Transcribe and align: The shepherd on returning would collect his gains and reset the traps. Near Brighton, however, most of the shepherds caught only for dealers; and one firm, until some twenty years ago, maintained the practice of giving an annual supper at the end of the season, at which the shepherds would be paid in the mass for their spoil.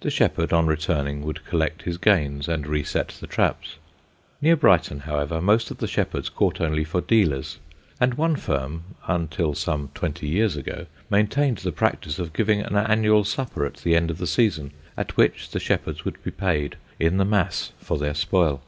The 0.00 0.10
shepherd 0.10 0.52
on 0.52 0.66
returning 0.66 1.22
would 1.22 1.44
collect 1.44 1.82
his 1.82 1.96
gains 1.96 2.48
and 2.48 2.66
reset 2.66 3.10
the 3.20 3.28
traps. 3.28 3.76
Near 4.42 4.56
Brighton, 4.56 5.02
however, 5.06 5.40
most 5.40 5.70
of 5.70 5.78
the 5.78 5.86
shepherds 5.86 6.28
caught 6.28 6.60
only 6.60 6.82
for 6.82 7.00
dealers; 7.00 7.58
and 8.00 8.14
one 8.14 8.34
firm, 8.34 8.82
until 9.06 9.54
some 9.54 9.90
twenty 9.94 10.26
years 10.26 10.56
ago, 10.56 10.86
maintained 11.08 11.58
the 11.58 11.70
practice 11.70 12.18
of 12.18 12.32
giving 12.32 12.60
an 12.62 12.74
annual 12.74 13.22
supper 13.22 13.64
at 13.64 13.74
the 13.76 13.94
end 13.94 14.10
of 14.10 14.18
the 14.18 14.26
season, 14.26 14.72
at 14.96 15.16
which 15.16 15.50
the 15.50 15.60
shepherds 15.60 16.04
would 16.04 16.20
be 16.24 16.32
paid 16.32 16.74
in 16.98 17.18
the 17.18 17.24
mass 17.24 17.70
for 17.78 17.96
their 17.96 18.14
spoil. 18.14 18.60